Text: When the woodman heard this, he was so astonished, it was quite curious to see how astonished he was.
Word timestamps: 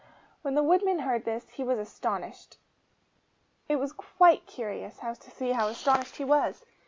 When 0.41 0.55
the 0.55 0.63
woodman 0.63 0.97
heard 0.97 1.25
this, 1.25 1.45
he 1.51 1.63
was 1.63 1.77
so 1.77 1.83
astonished, 1.83 2.57
it 3.69 3.75
was 3.75 3.93
quite 3.93 4.47
curious 4.47 4.97
to 4.97 5.29
see 5.29 5.51
how 5.51 5.67
astonished 5.67 6.15
he 6.15 6.25
was. 6.25 6.65